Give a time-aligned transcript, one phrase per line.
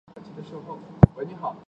[0.07, 0.73] 该湖的沉积物主要
[1.13, 1.57] 为盐和碱。